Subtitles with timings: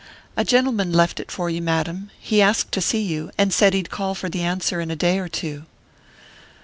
[0.35, 3.91] "A gentleman left it for you, madam; he asked to see you, and said he'd
[3.91, 5.67] call for the answer in a day or two."